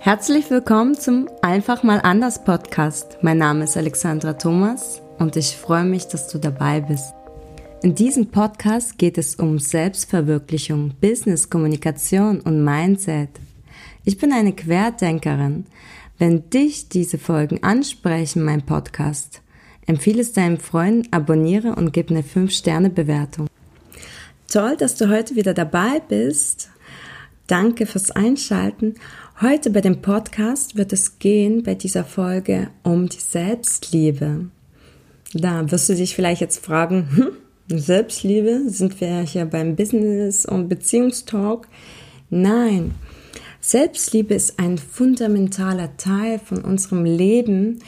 [0.00, 3.18] Herzlich willkommen zum Einfach mal anders Podcast.
[3.22, 7.12] Mein Name ist Alexandra Thomas und ich freue mich, dass du dabei bist.
[7.82, 13.30] In diesem Podcast geht es um Selbstverwirklichung, Business, Kommunikation und Mindset.
[14.04, 15.66] Ich bin eine Querdenkerin.
[16.18, 19.42] Wenn dich diese Folgen ansprechen, mein Podcast,
[19.86, 23.46] empfehle es deinem Freund, abonniere und gib eine 5-Sterne-Bewertung.
[24.50, 26.70] Toll, dass du heute wieder dabei bist.
[27.46, 28.94] Danke fürs Einschalten.
[29.40, 34.46] Heute bei dem Podcast wird es gehen bei dieser Folge um die Selbstliebe.
[35.32, 38.62] Da wirst du dich vielleicht jetzt fragen, hm, Selbstliebe?
[38.66, 41.68] Sind wir hier beim Business- und Beziehungstalk?
[42.30, 42.96] Nein.
[43.60, 47.78] Selbstliebe ist ein fundamentaler Teil von unserem Leben,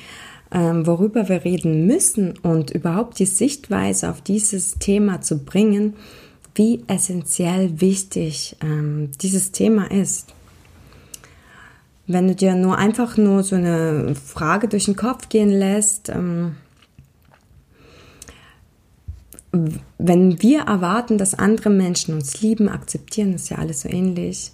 [0.52, 5.94] ähm, worüber wir reden müssen und überhaupt die Sichtweise auf dieses Thema zu bringen,
[6.54, 10.32] wie essentiell wichtig ähm, dieses Thema ist.
[12.12, 16.56] Wenn du dir nur einfach nur so eine Frage durch den Kopf gehen lässt, ähm,
[19.96, 24.50] wenn wir erwarten, dass andere Menschen uns lieben, akzeptieren, ist ja alles so ähnlich,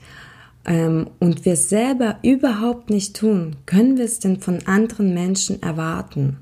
[0.66, 6.36] ähm, und wir selber überhaupt nicht tun, können wir es denn von anderen Menschen erwarten?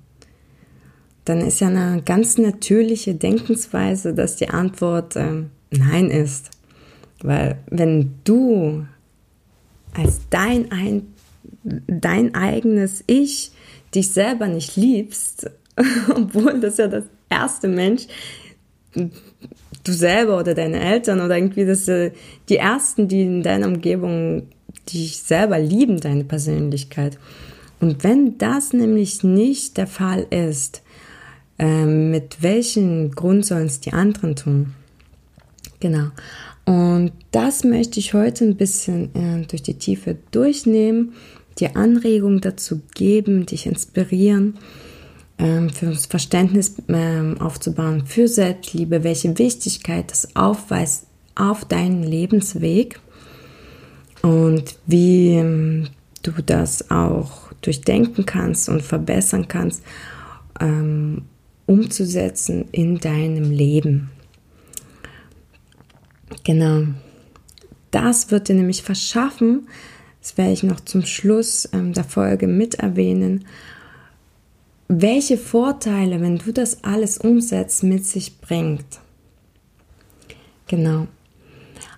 [1.25, 6.51] Dann ist ja eine ganz natürliche Denkensweise, dass die Antwort äh, Nein ist.
[7.23, 8.87] Weil wenn du
[9.95, 11.15] als dein, ein,
[11.63, 13.53] dein eigenes Ich
[13.95, 15.51] dich selber nicht liebst,
[16.15, 18.07] obwohl das ja das erste Mensch,
[18.95, 22.13] du selber oder deine Eltern oder irgendwie das äh,
[22.49, 24.49] die ersten, die in deiner Umgebung
[24.93, 27.19] dich selber lieben, deine Persönlichkeit.
[27.81, 30.83] Und wenn das nämlich nicht der Fall ist,
[31.59, 34.75] äh, mit welchem Grund sollen es die anderen tun?
[35.81, 36.09] Genau.
[36.65, 41.13] Und das möchte ich heute ein bisschen äh, durch die Tiefe durchnehmen,
[41.59, 44.59] dir Anregungen dazu geben, dich inspirieren,
[45.39, 53.01] ähm, für das Verständnis ähm, aufzubauen für Selbstliebe, welche Wichtigkeit das aufweist auf deinen Lebensweg
[54.23, 55.89] und wie ähm,
[56.23, 59.83] du das auch durchdenken kannst und verbessern kannst,
[60.61, 61.23] ähm,
[61.67, 64.11] umzusetzen in deinem Leben.
[66.45, 66.85] Genau.
[67.91, 69.69] Das wird dir nämlich verschaffen,
[70.21, 73.45] das werde ich noch zum Schluss ähm, der Folge mit erwähnen,
[74.89, 79.01] welche Vorteile, wenn du das alles umsetzt, mit sich bringt.
[80.67, 81.07] Genau.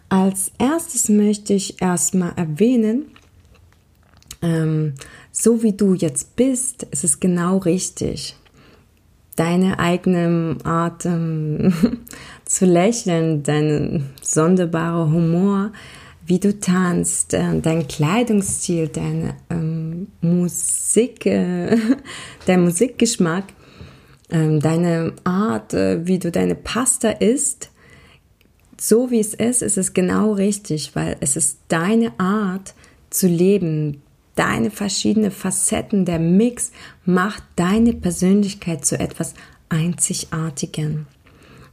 [0.09, 3.07] Als erstes möchte ich erstmal erwähnen,
[4.43, 4.95] ähm,
[5.33, 8.37] so wie du jetzt bist, ist es genau richtig
[9.37, 11.73] deine eigene Art ähm,
[12.57, 15.73] zu lächeln, dein sonderbarer Humor,
[16.25, 21.77] wie du tanzt, äh, dein Kleidungsstil, deine ähm, Musik, äh,
[22.47, 23.45] dein Musikgeschmack,
[24.31, 27.71] äh, deine Art, äh, wie du deine Pasta isst,
[28.81, 32.75] so wie es ist, ist es genau richtig, weil es ist deine Art
[33.11, 34.01] zu leben,
[34.35, 36.73] deine verschiedenen Facetten, der Mix
[37.05, 39.35] macht deine Persönlichkeit zu etwas
[39.69, 41.05] Einzigartigem.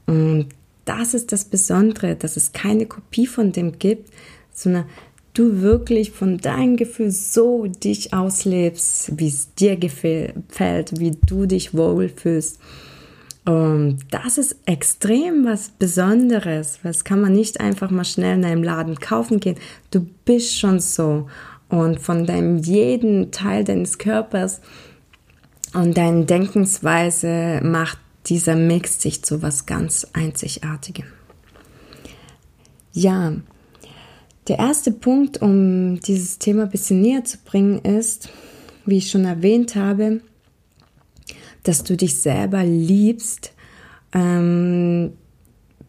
[0.05, 0.49] Und
[0.85, 4.11] das ist das Besondere, dass es keine Kopie von dem gibt,
[4.51, 4.85] sondern
[5.33, 11.73] du wirklich von deinem Gefühl so dich auslebst, wie es dir gefällt, wie du dich
[11.73, 12.59] wohlfühlst.
[13.45, 16.79] Und das ist extrem was Besonderes.
[16.83, 19.57] Das kann man nicht einfach mal schnell in einem Laden kaufen gehen.
[19.91, 21.27] Du bist schon so
[21.67, 24.61] und von deinem jeden Teil deines Körpers
[25.73, 31.05] und deine Denkensweise macht dieser Mix sich zu was ganz Einzigartigem.
[32.93, 33.33] Ja,
[34.47, 38.29] der erste Punkt, um dieses Thema ein bisschen näher zu bringen, ist,
[38.85, 40.21] wie ich schon erwähnt habe,
[41.63, 43.53] dass du dich selber liebst,
[44.13, 45.13] ähm,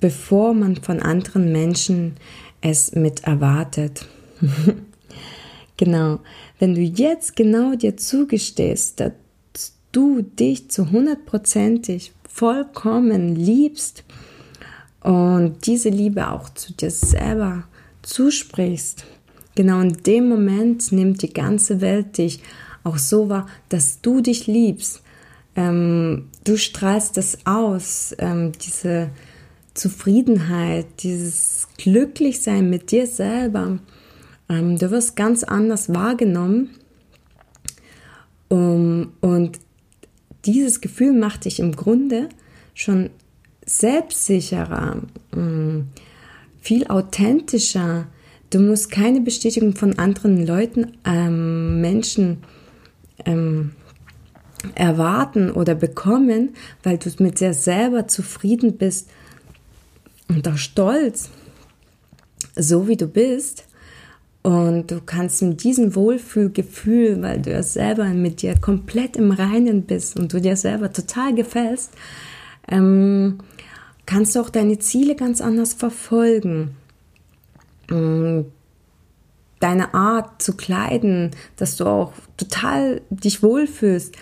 [0.01, 2.16] bevor man von anderen Menschen
[2.61, 4.06] es mit erwartet.
[5.77, 6.21] Genau.
[6.59, 9.13] Wenn du jetzt genau dir zugestehst, dass
[9.92, 14.03] du dich zu hundertprozentig vollkommen liebst
[15.01, 17.63] und diese Liebe auch zu dir selber
[18.03, 19.04] zusprichst,
[19.54, 22.42] genau in dem Moment nimmt die ganze Welt dich
[22.83, 25.03] auch so wahr, dass du dich liebst.
[25.54, 29.10] Ähm, du strahlst das aus, ähm, diese
[29.75, 33.78] Zufriedenheit, dieses Glücklichsein mit dir selber.
[34.48, 36.71] Ähm, du wirst ganz anders wahrgenommen.
[38.48, 39.59] Um, und
[40.46, 42.28] dieses Gefühl macht dich im Grunde
[42.74, 43.10] schon
[43.66, 45.02] selbstsicherer,
[45.32, 45.88] um,
[46.60, 48.06] viel authentischer.
[48.50, 52.38] Du musst keine Bestätigung von anderen Leuten, ähm, Menschen
[53.24, 53.72] ähm,
[54.74, 59.10] erwarten oder bekommen, weil du mit dir selber zufrieden bist
[60.28, 61.30] und auch stolz,
[62.56, 63.64] so wie du bist.
[64.44, 69.84] Und du kannst mit diesem Wohlfühlgefühl, weil du ja selber mit dir komplett im Reinen
[69.84, 71.92] bist und du dir selber total gefällst,
[72.68, 73.38] ähm,
[74.04, 76.76] kannst du auch deine Ziele ganz anders verfolgen.
[77.88, 78.44] Deine
[79.94, 84.14] Art zu kleiden, dass du auch total dich wohlfühlst,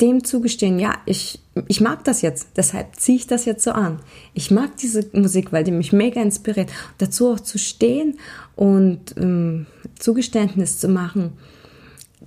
[0.00, 4.00] dem zugestehen, ja, ich, ich mag das jetzt, deshalb ziehe ich das jetzt so an.
[4.34, 6.70] Ich mag diese Musik, weil die mich mega inspiriert.
[6.98, 8.18] Dazu auch zu stehen
[8.56, 9.66] und ähm,
[9.98, 11.32] Zugeständnis zu machen,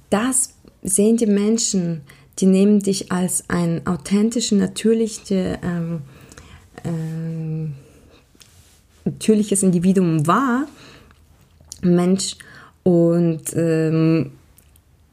[0.09, 2.01] das sehen die Menschen,
[2.39, 6.01] die nehmen dich als ein authentisches, natürliche, ähm,
[6.85, 7.73] ähm,
[9.03, 10.67] natürliches Individuum wahr,
[11.81, 12.35] Mensch,
[12.87, 14.31] und ähm,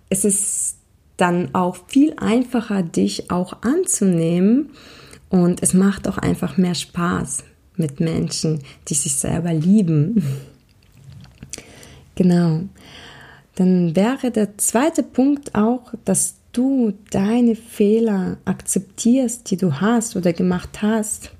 [0.08, 0.76] es ist
[1.16, 4.70] dann auch viel einfacher, dich auch anzunehmen.
[5.28, 7.44] Und es macht auch einfach mehr Spaß
[7.76, 10.22] mit Menschen, die sich selber lieben.
[12.14, 12.62] genau.
[13.56, 20.32] Dann wäre der zweite Punkt auch, dass du deine Fehler akzeptierst, die du hast oder
[20.32, 21.30] gemacht hast.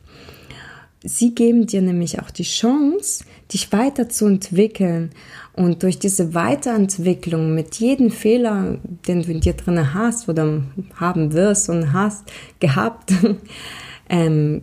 [1.03, 3.25] Sie geben dir nämlich auch die Chance,
[3.55, 5.11] dich weiterzuentwickeln.
[5.55, 10.63] Und durch diese Weiterentwicklung mit jedem Fehler, den du in dir drin hast oder
[10.97, 12.31] haben wirst und hast
[12.61, 13.13] gehabt,
[14.09, 14.63] ähm,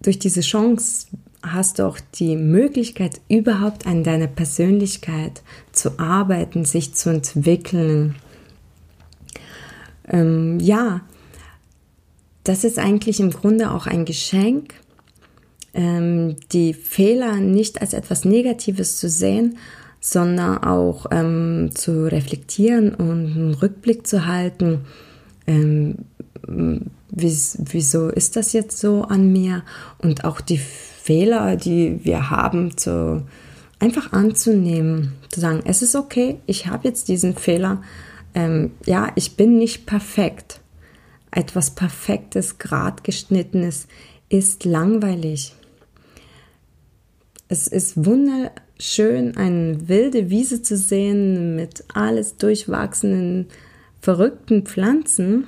[0.00, 1.08] durch diese Chance
[1.42, 5.42] hast du auch die Möglichkeit, überhaupt an deiner Persönlichkeit
[5.72, 8.16] zu arbeiten, sich zu entwickeln.
[10.08, 11.02] Ähm, ja,
[12.44, 14.74] das ist eigentlich im Grunde auch ein Geschenk,
[15.76, 19.58] ähm, die Fehler nicht als etwas Negatives zu sehen,
[20.00, 24.86] sondern auch ähm, zu reflektieren und einen Rückblick zu halten.
[25.46, 25.96] Ähm,
[27.10, 29.64] wieso ist das jetzt so an mir?
[29.98, 33.22] Und auch die Fehler, die wir haben, zu,
[33.78, 37.82] einfach anzunehmen, zu sagen, es ist okay, ich habe jetzt diesen Fehler.
[38.34, 40.60] Ähm, ja, ich bin nicht perfekt.
[41.30, 43.88] Etwas Perfektes, grad geschnittenes
[44.28, 45.54] ist langweilig.
[47.48, 53.46] Es ist wunderschön, eine wilde Wiese zu sehen mit alles durchwachsenen,
[54.00, 55.46] verrückten Pflanzen,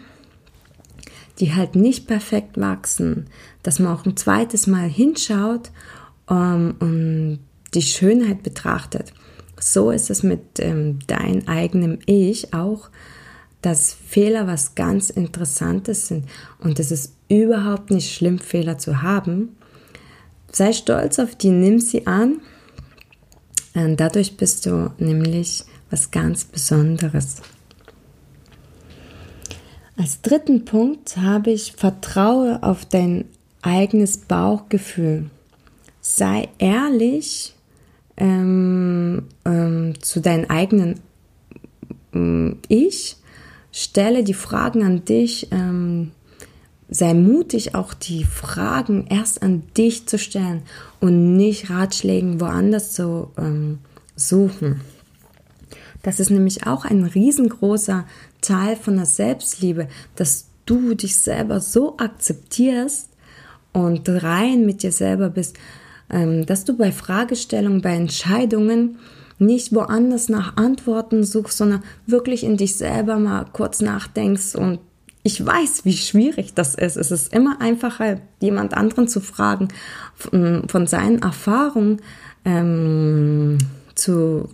[1.41, 3.27] die halt nicht perfekt wachsen,
[3.62, 5.71] dass man auch ein zweites Mal hinschaut
[6.27, 7.39] um, ähm, und
[7.75, 9.12] die Schönheit betrachtet.
[9.61, 12.91] So ist es mit ähm, dein eigenem Ich auch,
[13.61, 16.27] dass Fehler was ganz Interessantes sind.
[16.61, 19.56] Und es ist überhaupt nicht schlimm, Fehler zu haben,
[20.50, 22.41] Sei stolz auf die, nimm sie an.
[23.75, 27.43] Und dadurch bist du nämlich was ganz Besonderes.
[29.97, 33.25] Als dritten Punkt habe ich Vertraue auf dein
[33.62, 35.31] eigenes Bauchgefühl.
[36.00, 37.55] Sei ehrlich
[38.17, 41.01] ähm, ähm, zu deinem eigenen
[42.12, 43.17] ähm, Ich.
[43.71, 46.12] Stelle die Fragen an dich, ähm,
[46.90, 50.62] sei mutig, auch die Fragen erst an dich zu stellen
[51.00, 53.79] und nicht Ratschlägen woanders zu ähm,
[54.17, 54.81] suchen.
[56.02, 58.06] Das ist nämlich auch ein riesengroßer
[58.41, 63.10] Teil von der Selbstliebe, dass du dich selber so akzeptierst
[63.72, 65.56] und rein mit dir selber bist,
[66.10, 68.98] ähm, dass du bei Fragestellungen, bei Entscheidungen
[69.39, 74.81] nicht woanders nach Antworten suchst, sondern wirklich in dich selber mal kurz nachdenkst und
[75.29, 76.97] ich weiß, wie schwierig das ist.
[76.97, 79.69] Es ist immer einfacher, jemand anderen zu fragen,
[80.15, 82.01] von, seinen Erfahrungen
[82.47, 83.58] ähm,
[83.94, 84.49] zu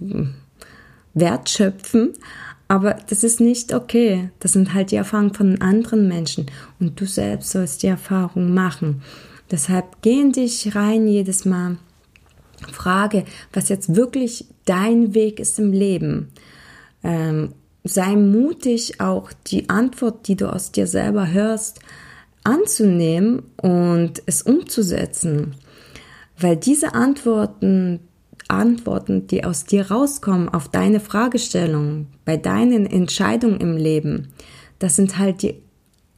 [1.15, 2.15] wertschöpfen.
[2.67, 4.31] Aber das ist nicht okay.
[4.41, 6.47] Das sind halt die Erfahrungen von anderen Menschen.
[6.81, 9.03] Und du selbst sollst die Erfahrung machen.
[9.53, 11.77] Deshalb geh in dich rein jedes Mal.
[12.73, 16.33] Frage, was jetzt wirklich dein Weg ist im Leben.
[17.05, 17.53] Ähm,
[17.85, 21.81] sei mutig, auch die Antwort, die du aus dir selber hörst,
[22.43, 25.55] anzunehmen und es umzusetzen.
[26.39, 28.01] Weil diese Antworten,
[28.49, 34.29] Antworten, die aus dir rauskommen auf deine Fragestellung, bei deinen Entscheidungen im Leben,
[34.79, 35.63] das sind halt die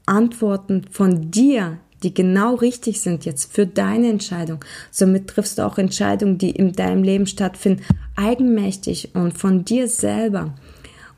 [0.06, 4.64] Antworten von dir, die genau richtig sind jetzt für deine Entscheidung.
[4.90, 7.82] Somit triffst du auch Entscheidungen, die in deinem Leben stattfinden,
[8.16, 10.54] eigenmächtig und von dir selber.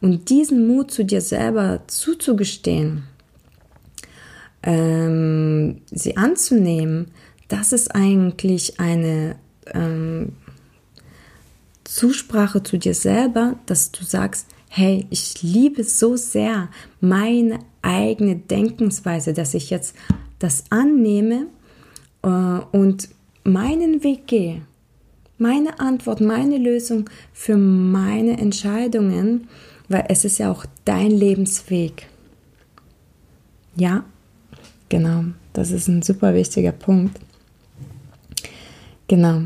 [0.00, 3.04] Und diesen Mut zu dir selber zuzugestehen,
[4.62, 7.10] ähm, sie anzunehmen,
[7.48, 9.36] das ist eigentlich eine,
[9.74, 10.32] ähm,
[11.88, 16.68] Zusprache zu dir selber, dass du sagst, hey, ich liebe so sehr
[17.00, 19.96] meine eigene Denkensweise, dass ich jetzt
[20.38, 21.46] das annehme
[22.22, 23.08] äh, und
[23.42, 24.62] meinen Weg gehe.
[25.38, 29.48] Meine Antwort, meine Lösung für meine Entscheidungen,
[29.88, 32.06] weil es ist ja auch dein Lebensweg.
[33.76, 34.04] Ja,
[34.88, 37.18] genau, das ist ein super wichtiger Punkt.
[39.06, 39.42] Genau.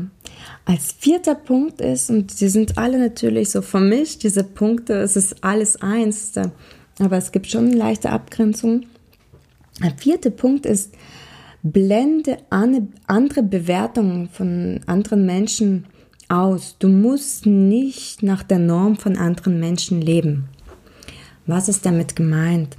[0.65, 5.43] Als vierter Punkt ist, und die sind alle natürlich so vermischt, diese Punkte, es ist
[5.43, 6.33] alles eins,
[6.99, 8.85] aber es gibt schon eine leichte Abgrenzung.
[9.81, 10.93] Der vierte Punkt ist,
[11.63, 15.85] blende andere Bewertungen von anderen Menschen
[16.29, 16.75] aus.
[16.79, 20.49] Du musst nicht nach der Norm von anderen Menschen leben.
[21.45, 22.77] Was ist damit gemeint?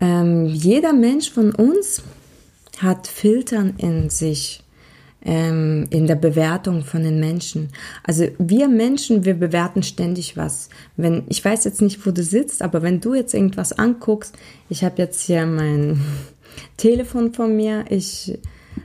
[0.00, 2.02] Ähm, jeder Mensch von uns
[2.78, 4.62] hat Filtern in sich
[5.24, 7.68] ähm, in der Bewertung von den Menschen.
[8.02, 10.68] Also wir Menschen, wir bewerten ständig was.
[10.96, 14.36] Wenn ich weiß jetzt nicht, wo du sitzt, aber wenn du jetzt irgendwas anguckst,
[14.68, 16.00] ich habe jetzt hier mein
[16.76, 18.38] Telefon von mir, ich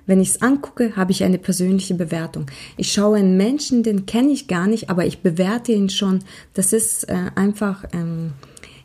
[0.06, 2.46] wenn ich es angucke, habe ich eine persönliche Bewertung.
[2.78, 6.20] Ich schaue einen Menschen, den kenne ich gar nicht, aber ich bewerte ihn schon.
[6.54, 8.34] Das ist äh, einfach ähm,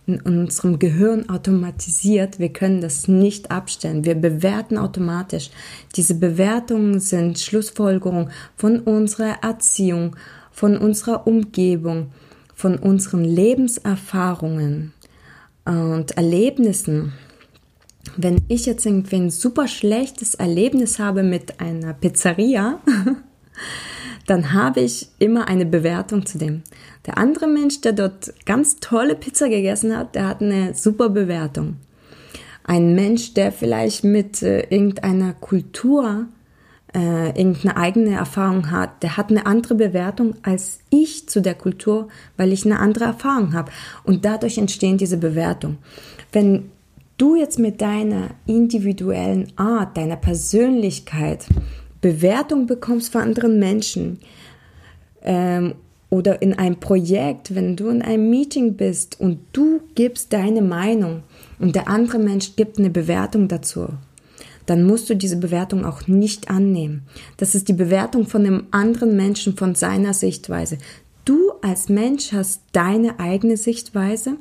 [0.06, 2.38] in unserem Gehirn automatisiert.
[2.38, 4.04] Wir können das nicht abstellen.
[4.04, 5.50] Wir bewerten automatisch.
[5.94, 10.16] Diese Bewertungen sind Schlussfolgerungen von unserer Erziehung,
[10.50, 12.12] von unserer Umgebung,
[12.54, 14.92] von unseren Lebenserfahrungen
[15.64, 17.12] und Erlebnissen.
[18.16, 22.80] Wenn ich jetzt irgendwie ein super schlechtes Erlebnis habe mit einer Pizzeria,
[24.26, 26.62] dann habe ich immer eine Bewertung zu dem.
[27.06, 31.76] Der andere Mensch, der dort ganz tolle Pizza gegessen hat, der hat eine super Bewertung.
[32.64, 36.26] Ein Mensch, der vielleicht mit äh, irgendeiner Kultur
[36.94, 42.08] äh, irgendeine eigene Erfahrung hat, der hat eine andere Bewertung als ich zu der Kultur,
[42.36, 43.72] weil ich eine andere Erfahrung habe.
[44.04, 45.78] Und dadurch entstehen diese Bewertungen.
[46.32, 46.70] Wenn
[47.22, 51.46] du jetzt mit deiner individuellen Art, deiner Persönlichkeit
[52.00, 54.18] Bewertung bekommst von anderen Menschen
[55.22, 55.76] ähm,
[56.10, 61.22] oder in einem Projekt, wenn du in einem Meeting bist und du gibst deine Meinung
[61.60, 63.86] und der andere Mensch gibt eine Bewertung dazu,
[64.66, 67.04] dann musst du diese Bewertung auch nicht annehmen.
[67.36, 70.78] Das ist die Bewertung von dem anderen Menschen, von seiner Sichtweise.
[71.24, 74.38] Du als Mensch hast deine eigene Sichtweise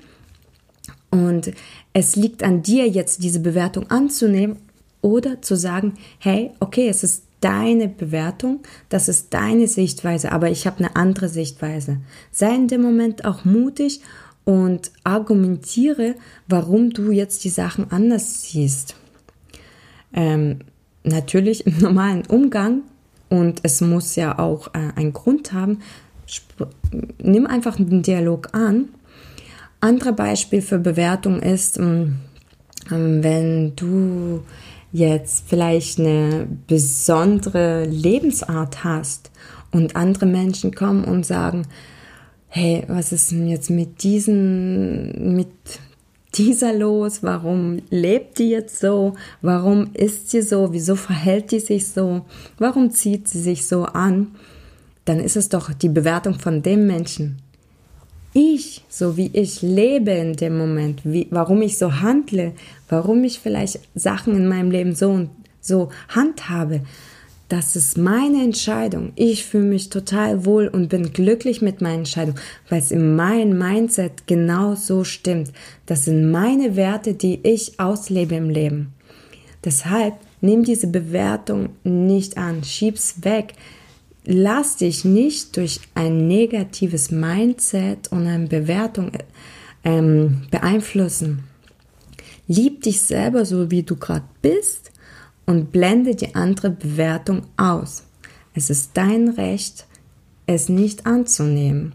[1.12, 1.52] und
[1.94, 4.58] es liegt an dir jetzt diese Bewertung anzunehmen
[5.02, 10.66] oder zu sagen, hey, okay, es ist deine Bewertung, das ist deine Sichtweise, aber ich
[10.66, 11.98] habe eine andere Sichtweise.
[12.32, 14.02] Sei in dem Moment auch mutig
[14.46, 16.16] und argumentiere,
[16.48, 18.96] warum du jetzt die Sachen anders siehst.
[20.14, 20.60] Ähm,
[21.04, 22.84] natürlich im normalen Umgang
[23.30, 25.80] und es muss ja auch äh, einen Grund haben.
[27.18, 28.90] Nimm einfach den Dialog an.
[29.82, 32.20] Andere Beispiel für Bewertung ist, ähm,
[32.90, 34.44] wenn du
[34.92, 39.32] jetzt vielleicht eine besondere Lebensart hast
[39.72, 41.64] und andere Menschen kommen und sagen,
[42.48, 45.50] hey, was ist denn jetzt mit diesen, mit
[46.36, 47.24] dieser los?
[47.24, 49.16] Warum lebt die jetzt so?
[49.42, 50.74] Warum ist sie so?
[50.74, 52.26] Wieso verhält die sich so?
[52.60, 54.36] Warum zieht sie sich so an?
[55.06, 57.42] Dann ist es doch die Bewertung von dem Menschen
[58.34, 62.54] ich, so wie ich lebe in dem Moment, wie, warum ich so handle,
[62.90, 66.82] warum ich vielleicht Sachen in meinem Leben so und so handhabe,
[67.50, 69.12] das ist meine Entscheidung.
[69.16, 72.36] Ich fühle mich total wohl und bin glücklich mit meiner Entscheidung,
[72.70, 75.52] weil es in meinem Mindset genau so stimmt.
[75.86, 78.94] Das sind meine Werte, die ich auslebe im Leben.
[79.66, 83.54] Deshalb nimm diese Bewertung nicht an, schieb's weg
[84.32, 89.12] lass dich nicht durch ein negatives Mindset und eine Bewertung
[89.84, 91.44] ähm, beeinflussen.
[92.48, 94.92] Lieb dich selber so, wie du gerade bist
[95.46, 98.04] und blende die andere Bewertung aus.
[98.54, 99.86] Es ist dein Recht,
[100.46, 101.94] es nicht anzunehmen.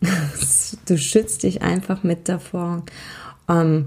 [0.86, 2.84] du schützt dich einfach mit davor.
[3.48, 3.86] Ähm,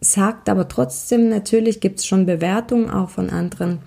[0.00, 3.80] sagt aber trotzdem, natürlich gibt es schon Bewertungen auch von anderen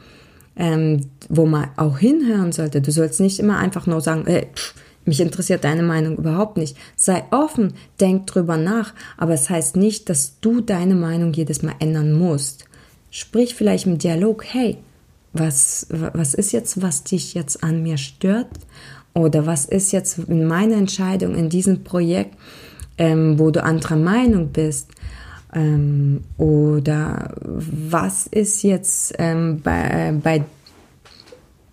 [0.56, 2.82] ähm, wo man auch hinhören sollte.
[2.82, 6.78] Du sollst nicht immer einfach nur sagen, äh, pff, mich interessiert deine Meinung überhaupt nicht.
[6.96, 11.76] Sei offen, denk drüber nach, aber es heißt nicht, dass du deine Meinung jedes Mal
[11.80, 12.66] ändern musst.
[13.10, 14.78] Sprich vielleicht im Dialog, hey,
[15.34, 18.48] was, was ist jetzt, was dich jetzt an mir stört?
[19.14, 22.36] Oder was ist jetzt in meiner Entscheidung in diesem Projekt,
[22.98, 24.90] ähm, wo du anderer Meinung bist?
[25.54, 30.44] Ähm, oder was ist jetzt ähm, bei, bei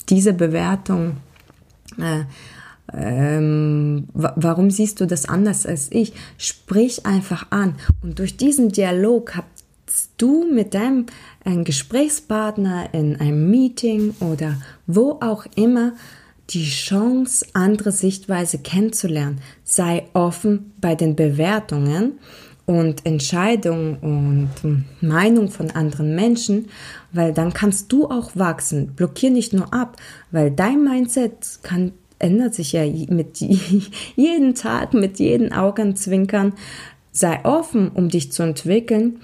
[0.08, 1.16] dieser Bewertung,
[1.98, 2.24] äh,
[2.92, 6.12] ähm, warum siehst du das anders als ich?
[6.38, 7.76] Sprich einfach an.
[8.02, 11.06] Und durch diesen Dialog hast du mit deinem
[11.44, 15.92] äh, Gesprächspartner in einem Meeting oder wo auch immer
[16.50, 19.40] die Chance, andere Sichtweise kennenzulernen.
[19.62, 22.18] Sei offen bei den Bewertungen
[22.70, 26.68] und Entscheidungen und Meinung von anderen Menschen,
[27.10, 28.92] weil dann kannst du auch wachsen.
[28.94, 29.96] Blockier nicht nur ab,
[30.30, 33.38] weil dein Mindset kann ändert sich ja mit
[34.16, 36.52] jeden Tag, mit jedem Augenzwinkern.
[37.10, 39.20] Sei offen, um dich zu entwickeln,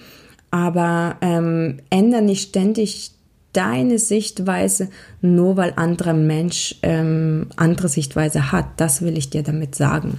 [0.51, 3.13] aber ähm, ändere nicht ständig
[3.53, 4.89] deine Sichtweise,
[5.21, 8.67] nur weil anderer Mensch ähm, andere Sichtweise hat.
[8.79, 10.19] Das will ich dir damit sagen.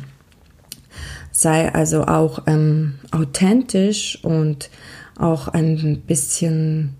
[1.39, 4.71] Sei also auch ähm, authentisch und
[5.19, 6.95] auch ein bisschen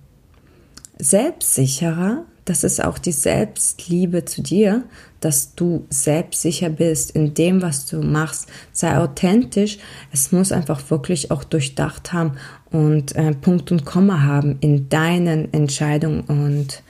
[1.00, 2.24] selbstsicherer.
[2.46, 4.84] Das ist auch die Selbstliebe zu dir,
[5.22, 8.48] dass du selbstsicher bist in dem, was du machst.
[8.74, 9.80] Sei authentisch.
[10.14, 12.34] Es muss einfach wirklich auch durchdacht haben
[12.70, 16.84] und äh, Punkt und Komma haben in deinen Entscheidungen und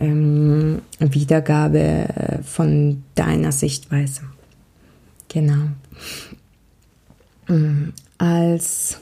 [0.00, 4.24] ähm, Wiedergabe äh, von deiner Sichtweise.
[5.30, 5.68] Genau.
[7.48, 9.00] Mm, als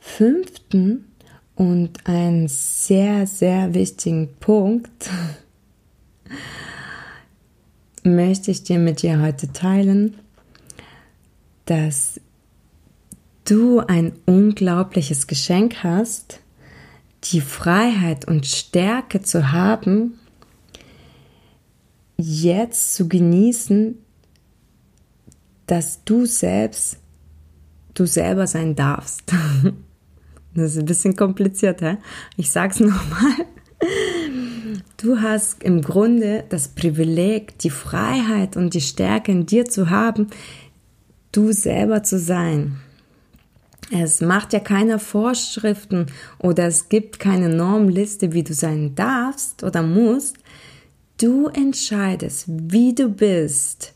[0.00, 1.06] fünften
[1.54, 5.10] und einen sehr, sehr wichtigen Punkt
[8.02, 10.16] möchte ich dir mit dir heute teilen,
[11.66, 12.20] dass
[13.44, 16.40] du ein unglaubliches Geschenk hast,
[17.24, 20.18] die Freiheit und Stärke zu haben,
[22.16, 23.96] jetzt zu genießen,
[25.66, 26.98] dass du selbst,
[27.94, 29.32] du selber sein darfst.
[30.54, 31.96] Das ist ein bisschen kompliziert, hä?
[32.36, 33.46] Ich sag's nochmal.
[34.98, 40.26] Du hast im Grunde das Privileg, die Freiheit und die Stärke in dir zu haben,
[41.32, 42.76] du selber zu sein.
[43.90, 46.06] Es macht ja keine Vorschriften
[46.38, 50.36] oder es gibt keine Normliste, wie du sein darfst oder musst.
[51.20, 53.92] Du entscheidest, wie du bist.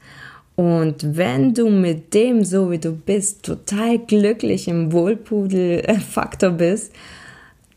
[0.57, 6.93] Und wenn du mit dem, so wie du bist, total glücklich im Wohlpudel-Faktor bist,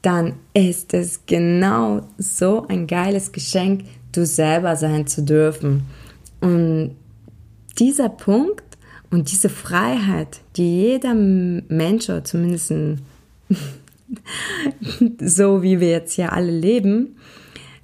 [0.01, 5.83] dann ist es genau so ein geiles Geschenk, du selber sein zu dürfen.
[6.39, 6.95] Und
[7.77, 8.63] dieser Punkt
[9.11, 12.69] und diese Freiheit, die jeder Mensch, oder zumindest
[15.19, 17.17] so wie wir jetzt hier alle leben,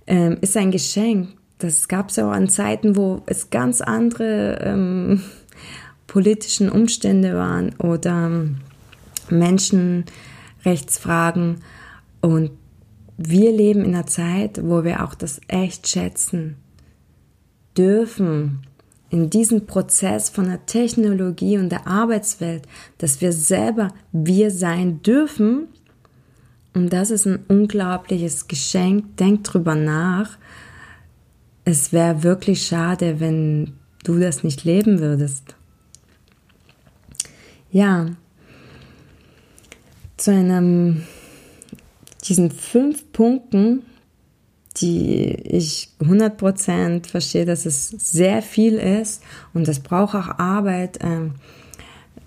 [0.08, 1.30] ähm, ist ein Geschenk.
[1.66, 5.22] Das gab es ja auch an Zeiten, wo es ganz andere ähm,
[6.08, 8.58] politischen Umstände waren oder ähm,
[9.30, 11.58] Menschenrechtsfragen.
[12.22, 12.52] Und
[13.18, 16.58] wir leben in einer Zeit, wo wir auch das echt schätzen
[17.78, 18.66] dürfen
[19.10, 22.64] in diesem Prozess von der Technologie und der Arbeitswelt,
[22.98, 25.68] dass wir selber wir sein dürfen.
[26.74, 29.16] Und das ist ein unglaubliches Geschenk.
[29.18, 30.38] Denk drüber nach.
[31.66, 33.74] Es wäre wirklich schade, wenn
[34.04, 35.56] du das nicht leben würdest.
[37.72, 38.08] Ja,
[40.16, 41.04] zu einem,
[42.24, 43.82] diesen fünf Punkten
[44.78, 49.24] die ich 100% verstehe, dass es sehr viel ist
[49.54, 51.36] und es braucht auch Arbeit, ähm,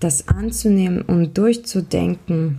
[0.00, 2.58] das anzunehmen und durchzudenken,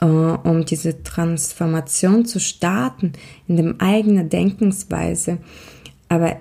[0.00, 3.12] äh, um diese Transformation zu starten
[3.48, 5.38] in dem eigenen Denkensweise.
[6.08, 6.36] Aber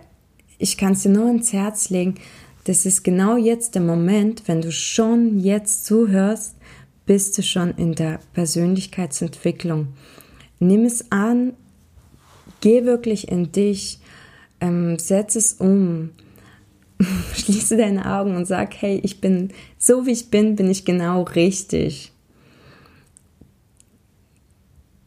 [0.58, 2.16] ich kann es dir nur ins Herz legen,
[2.66, 6.56] das ist genau jetzt der Moment, wenn du schon jetzt zuhörst,
[7.06, 9.90] bist du schon in der Persönlichkeitsentwicklung.
[10.60, 11.54] Nimm es an
[12.64, 14.00] Geh wirklich in dich,
[14.62, 16.12] ähm, setz es um,
[17.36, 21.24] schließe deine Augen und sag, hey, ich bin so wie ich bin, bin ich genau
[21.24, 22.13] richtig.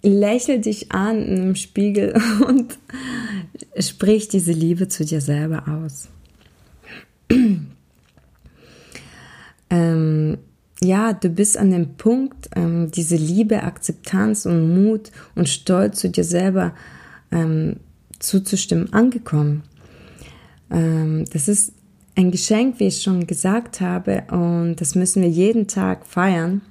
[0.08, 2.14] Lächel dich an im Spiegel
[2.46, 2.78] und
[3.78, 6.08] sprich diese Liebe zu dir selber aus.
[9.70, 10.38] ähm,
[10.82, 16.10] ja, du bist an dem Punkt, ähm, diese Liebe, Akzeptanz und Mut und Stolz zu
[16.10, 16.74] dir selber
[17.32, 17.76] ähm,
[18.18, 19.62] zuzustimmen angekommen.
[20.70, 21.72] Ähm, das ist
[22.14, 26.62] ein Geschenk, wie ich schon gesagt habe, und das müssen wir jeden Tag feiern.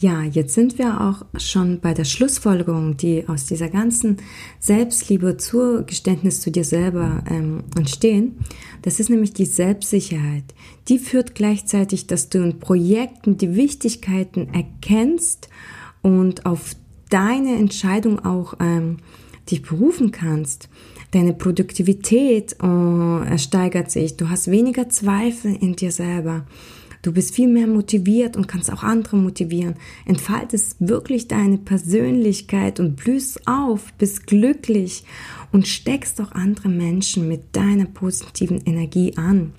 [0.00, 4.18] Ja, jetzt sind wir auch schon bei der Schlussfolgerung, die aus dieser ganzen
[4.60, 8.38] Selbstliebe, Zugeständnis zu dir selber ähm, entstehen.
[8.82, 10.44] Das ist nämlich die Selbstsicherheit.
[10.86, 15.48] Die führt gleichzeitig, dass du in Projekten die Wichtigkeiten erkennst
[16.00, 16.76] und auf
[17.10, 18.98] deine Entscheidung auch ähm,
[19.50, 20.68] dich berufen kannst.
[21.10, 24.16] Deine Produktivität äh, steigert sich.
[24.16, 26.46] Du hast weniger Zweifel in dir selber.
[27.02, 29.76] Du bist viel mehr motiviert und kannst auch andere motivieren.
[30.04, 35.04] Entfaltest wirklich deine Persönlichkeit und blühst auf, bist glücklich
[35.52, 39.52] und steckst auch andere Menschen mit deiner positiven Energie an.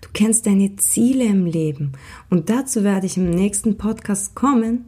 [0.00, 1.92] Du kennst deine Ziele im Leben
[2.30, 4.84] und dazu werde ich im nächsten Podcast kommen,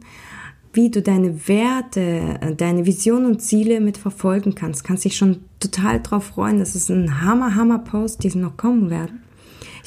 [0.73, 4.83] wie du deine Werte, deine Vision und Ziele mit verfolgen kannst.
[4.83, 6.59] Kannst dich schon total drauf freuen.
[6.59, 9.21] Das ist ein Hammer, Hammer Post, die noch kommen werden.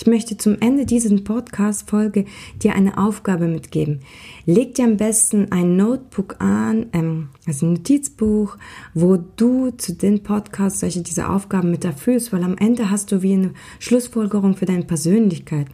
[0.01, 2.25] Ich möchte zum Ende dieser Podcast-Folge
[2.63, 4.01] dir eine Aufgabe mitgeben.
[4.47, 8.57] Leg dir am besten ein Notebook an, ähm, also ein Notizbuch,
[8.95, 13.21] wo du zu den Podcasts solche diese Aufgaben mit erfüllst, weil am Ende hast du
[13.21, 15.67] wie eine Schlussfolgerung für deine Persönlichkeit.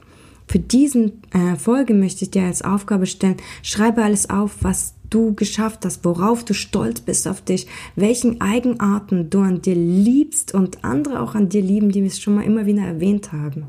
[0.48, 5.36] Für diesen äh, Folge möchte ich dir als Aufgabe stellen, schreibe alles auf, was du
[5.36, 10.84] geschafft hast, worauf du stolz bist auf dich, welchen Eigenarten du an dir liebst und
[10.84, 13.66] andere auch an dir lieben, die wir es schon mal immer wieder erwähnt haben.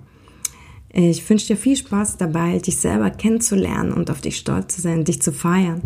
[0.99, 5.03] Ich wünsche dir viel Spaß dabei, dich selber kennenzulernen und auf dich stolz zu sein,
[5.03, 5.83] dich zu feiern.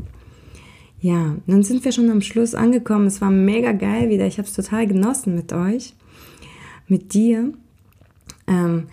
[1.02, 3.08] Ja, nun sind wir schon am Schluss angekommen.
[3.08, 4.26] Es war mega geil wieder.
[4.26, 5.95] Ich habe es total genossen mit euch,
[6.88, 7.52] mit dir.
[8.47, 8.88] Ähm,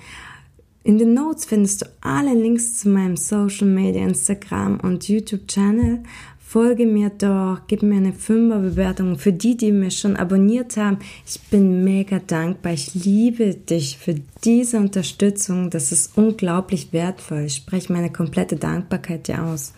[0.82, 6.02] in den Notes findest du alle Links zu meinem Social Media, Instagram und YouTube Channel.
[6.50, 9.18] Folge mir doch, gib mir eine Fünferbewertung.
[9.18, 12.72] Für die, die mich schon abonniert haben, ich bin mega dankbar.
[12.72, 15.68] Ich liebe dich für diese Unterstützung.
[15.68, 17.40] Das ist unglaublich wertvoll.
[17.40, 19.74] Ich spreche meine komplette Dankbarkeit dir aus.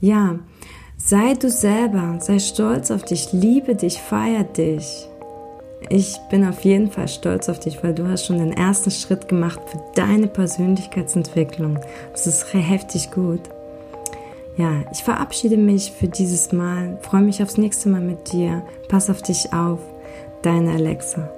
[0.00, 0.38] Ja,
[0.96, 5.10] sei du selber, sei stolz auf dich, liebe dich, feier dich.
[5.90, 9.28] Ich bin auf jeden Fall stolz auf dich, weil du hast schon den ersten Schritt
[9.28, 11.78] gemacht für deine Persönlichkeitsentwicklung.
[12.12, 13.42] Das ist heftig gut.
[14.56, 18.62] Ja, ich verabschiede mich für dieses Mal, freue mich aufs nächste Mal mit dir.
[18.88, 19.80] Pass auf dich auf,
[20.42, 21.30] deine Alexa.